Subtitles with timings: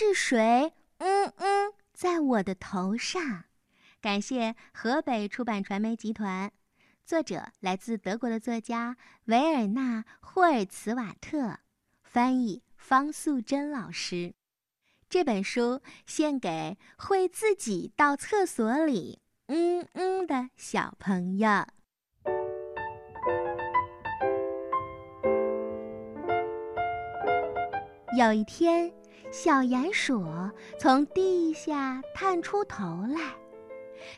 [0.00, 0.74] 是谁？
[0.98, 3.46] 嗯嗯，在我的头上。
[4.00, 6.52] 感谢河北出版传媒集团，
[7.04, 11.58] 作者来自德国的作家维尔纳·霍尔茨瓦特，
[12.04, 14.34] 翻译方素珍老师。
[15.08, 21.48] 这本书献给会自己到厕所里嗯嗯的小朋友。
[28.16, 28.92] 有一天，
[29.30, 30.24] 小鼹鼠
[30.78, 33.20] 从地下探出头来，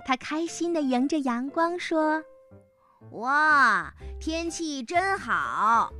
[0.06, 2.22] 它开心地迎着阳光说
[3.12, 5.92] ：“哇，天气真好！”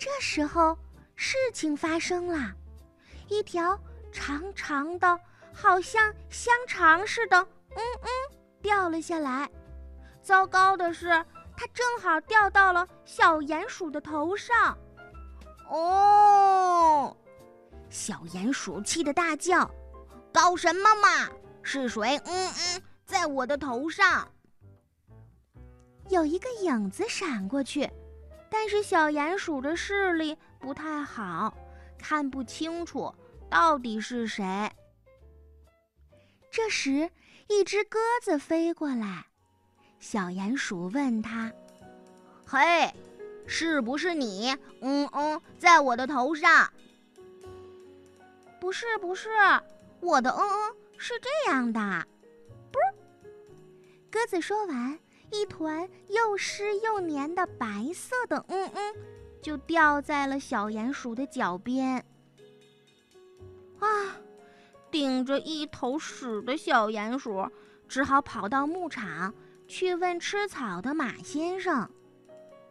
[0.00, 0.76] 这时候，
[1.14, 2.52] 事情发生了，
[3.28, 3.78] 一条
[4.10, 5.20] 长长的、
[5.52, 7.38] 好像香肠似的
[7.76, 8.08] “嗯嗯”
[8.62, 9.48] 掉了下来。
[10.22, 11.08] 糟糕的是，
[11.54, 14.76] 它正好掉到了小鼹鼠的头上。
[15.70, 16.33] 哦，
[17.94, 19.70] 小鼹鼠气得大叫
[20.34, 21.30] ：“搞什么嘛？
[21.62, 22.20] 是谁？
[22.24, 24.28] 嗯嗯，在我的头上。”
[26.10, 27.88] 有一个影子闪过去，
[28.50, 31.54] 但是小鼹鼠的视力不太好，
[31.96, 33.14] 看不清楚
[33.48, 34.44] 到底是谁。
[36.50, 37.08] 这时，
[37.48, 39.24] 一只鸽子飞过来，
[40.00, 41.52] 小鼹鼠问他
[42.44, 42.58] ：“嘿。”
[43.46, 44.56] 是不是你？
[44.80, 46.72] 嗯嗯，在我的头上。
[48.64, 49.28] 不是不是，
[50.00, 51.80] 我的嗯嗯是这样的。
[52.72, 52.78] 不，
[54.10, 54.98] 鸽子说完，
[55.30, 58.94] 一团又湿又黏的白色的嗯嗯，
[59.42, 62.02] 就掉在了小鼹鼠的脚边。
[63.80, 64.16] 啊，
[64.90, 67.46] 顶着一头屎的小鼹鼠
[67.86, 69.34] 只好跑到牧场
[69.68, 71.86] 去问吃草的马先生。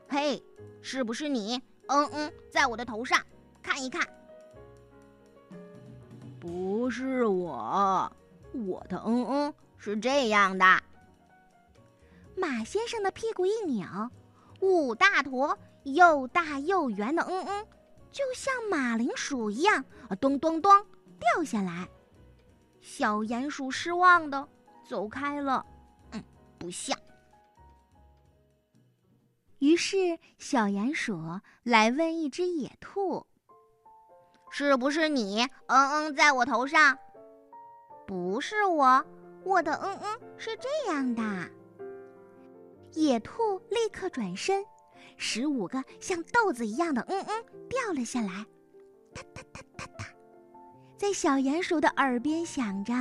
[0.09, 0.43] 嘿，
[0.81, 1.61] 是不是你？
[1.85, 3.21] 嗯嗯，在我的头上，
[3.61, 4.03] 看一看。
[6.43, 8.11] 不是我，
[8.51, 10.65] 我的嗯嗯是这样的。
[12.35, 13.85] 马先生的屁股一扭，
[14.59, 17.65] 五大坨又大又圆的嗯嗯，
[18.11, 19.85] 就像马铃薯一样，
[20.19, 20.69] 咚咚咚
[21.17, 21.87] 掉下来。
[22.81, 24.45] 小鼹鼠失望的
[24.85, 25.65] 走开了。
[26.11, 26.21] 嗯，
[26.57, 26.97] 不像。
[29.59, 33.25] 于是，小鼹鼠来问一只野兔
[34.55, 35.41] ：“是不是你？
[35.65, 36.95] 嗯嗯，在我头上？
[38.05, 39.03] 不是我，
[39.43, 41.23] 我的嗯嗯是这样的。”
[42.93, 44.63] 野兔立刻转身，
[45.17, 48.45] 十五个像豆子一样的嗯嗯掉了下来，
[49.11, 50.05] 哒哒哒哒哒，
[50.99, 52.93] 在小鼹鼠的耳边响着。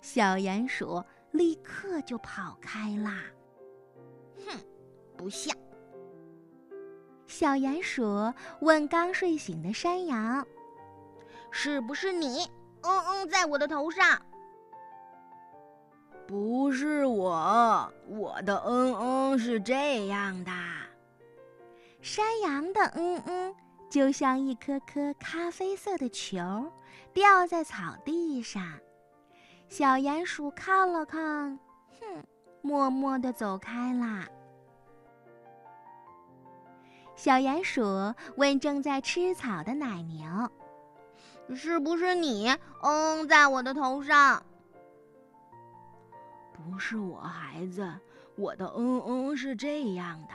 [0.00, 3.22] 小鼹鼠立刻就跑开啦。
[5.14, 5.54] 不像。
[7.38, 10.44] 小鼹鼠问刚睡醒的山羊
[11.52, 12.42] ：“是不是你？
[12.82, 14.20] 嗯嗯，在我的头上。
[16.26, 20.50] ”“不是我，我的嗯嗯是这样的。”
[22.02, 23.54] 山羊的嗯嗯
[23.88, 26.72] 就像一颗颗咖啡色的球，
[27.12, 28.60] 掉在草地上。
[29.68, 31.56] 小鼹鼠看了看，
[32.00, 32.24] 哼，
[32.62, 34.26] 默默地走开啦。
[37.18, 37.82] 小鼹鼠
[38.36, 40.24] 问正在吃草的奶牛
[41.52, 42.48] ：“是不是你？
[42.80, 44.40] 嗯，在我的头上。
[46.54, 47.92] ”“不是我，孩子，
[48.36, 50.34] 我的嗯嗯是这样的。”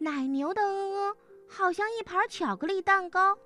[0.00, 1.16] 奶牛的嗯嗯
[1.46, 3.36] 好像一盘巧克力蛋糕。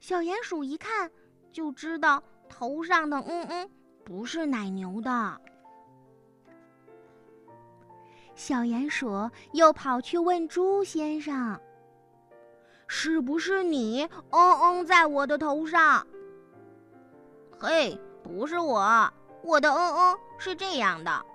[0.00, 1.10] 小鼹鼠一看
[1.52, 3.70] 就知道头上的嗯嗯
[4.02, 5.38] 不是奶牛的。
[8.38, 11.58] 小鼹鼠又跑去问猪先生
[12.86, 14.04] ：“是不是你？
[14.30, 16.06] 嗯嗯，在我的头上。
[17.58, 19.12] ”“嘿，不是我，
[19.42, 21.26] 我的嗯嗯是这样的。”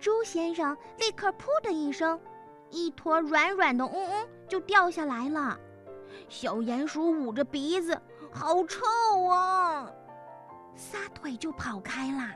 [0.00, 2.20] 猪先生立刻“噗”的一声，
[2.70, 5.56] 一坨软软的嗯嗯就掉下来了。
[6.28, 7.96] 小鼹鼠捂着鼻子，
[8.32, 8.80] 好臭
[9.30, 9.88] 啊！
[10.74, 12.34] 撒腿就跑开啦。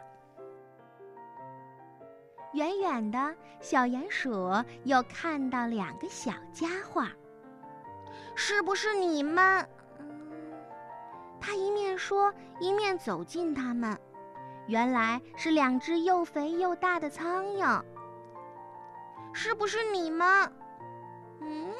[2.54, 4.50] 远远的小鼹鼠
[4.84, 7.04] 又看到两个小家伙，
[8.36, 9.68] 是不是你们？
[11.40, 13.98] 他一面说，一面走近他们。
[14.66, 17.84] 原来是两只又肥又大的苍蝇。
[19.32, 20.52] 是不是你们？
[21.40, 21.74] 嗯，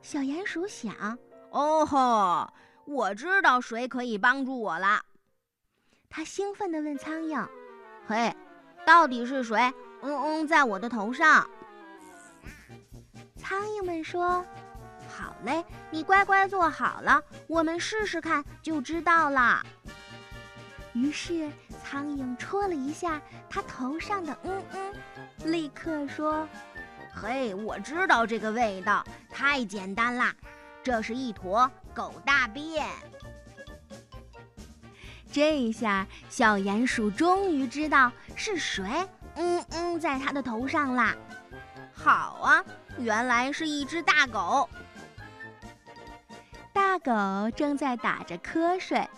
[0.00, 1.18] 小鼹鼠想：
[1.50, 2.48] 哦吼，
[2.86, 5.02] 我知道谁可以帮助我了。
[6.08, 7.44] 他兴奋地问苍蝇
[8.06, 8.32] ：“嘿。”
[8.84, 9.72] 到底是谁？
[10.02, 11.48] 嗯嗯，在我的头上。
[13.36, 14.44] 苍蝇们说
[15.08, 19.64] ：“好嘞，你乖乖坐好了，我们试试看就知道了。
[20.92, 21.50] 于是
[21.82, 24.94] 苍蝇戳了一下它头上的“嗯嗯”，
[25.50, 26.46] 立刻说
[27.14, 30.34] ：“嘿，我知道这个味道，太简单啦，
[30.82, 32.86] 这是一坨狗大便。”
[35.32, 38.84] 这一下，小鼹鼠终于知道是谁
[39.34, 41.16] “嗯嗯”在它的头上啦。
[41.94, 42.62] 好啊，
[42.98, 44.68] 原来是一只大狗。
[46.72, 49.08] 大狗正在打着瞌睡。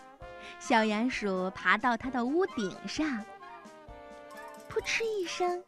[0.60, 3.24] 小鼹鼠爬到它的屋顶上，
[4.68, 5.62] 扑哧一声，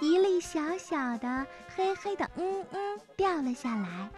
[0.00, 1.46] 一粒小小的
[1.76, 4.08] 黑黑的“嗯嗯”掉了下来，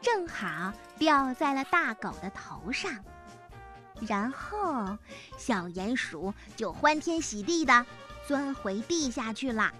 [0.00, 2.92] 正好掉在了大狗的头上。
[4.00, 4.98] 然后，
[5.36, 7.86] 小鼹鼠就欢天喜地的
[8.26, 9.72] 钻回地下去了。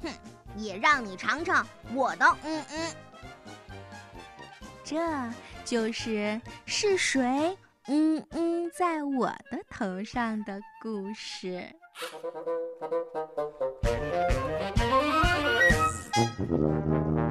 [0.00, 0.10] 哼，
[0.56, 2.94] 也让你尝尝我的“嗯嗯”。
[4.84, 4.98] 这
[5.64, 7.56] 就是是谁？
[7.86, 11.68] 嗯嗯，在我的头上的故事。